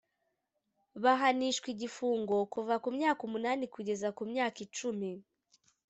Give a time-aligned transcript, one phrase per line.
[1.03, 5.11] bahanishwa igifungo kuva ku myaka umunani kugeza ku myaka icumi